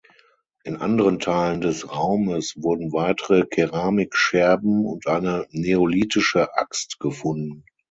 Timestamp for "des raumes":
1.61-2.55